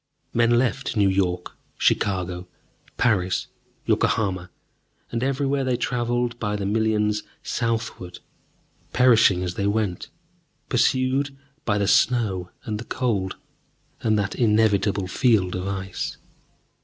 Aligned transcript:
Men 0.33 0.57
left 0.57 0.97
New 0.97 1.09
York, 1.09 1.55
Chicago, 1.77 2.47
Paris, 2.97 3.45
Yokohama, 3.85 4.49
and 5.11 5.21
everywhere 5.23 5.63
they 5.63 5.77
traveled 5.77 6.39
by 6.39 6.55
the 6.55 6.65
millions 6.65 7.21
southward, 7.43 8.17
perishing 8.93 9.43
as 9.43 9.53
they 9.53 9.67
went, 9.67 10.09
pursued 10.69 11.37
by 11.65 11.77
the 11.77 11.87
snow 11.87 12.49
and 12.63 12.79
the 12.79 12.85
cold, 12.85 13.35
and 14.01 14.17
that 14.17 14.33
inevitable 14.33 15.05
field 15.05 15.55
of 15.55 15.67
ice. 15.67 16.17